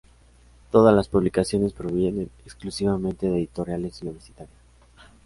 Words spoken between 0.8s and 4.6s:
las publicaciones provienen exclusivamente de editoriales universitarias.